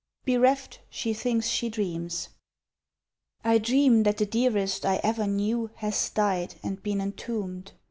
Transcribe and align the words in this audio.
BEREFT, 0.25 0.79
SHE 0.89 1.13
THINKS 1.13 1.47
SHE 1.47 1.69
DREAMS 1.69 2.29
I 3.43 3.59
DREAM 3.59 4.01
that 4.01 4.17
the 4.17 4.25
dearest 4.25 4.83
I 4.83 4.99
ever 5.03 5.27
knew 5.27 5.69
Has 5.75 6.09
died 6.09 6.55
and 6.63 6.81
been 6.81 6.99
entombed. 6.99 7.73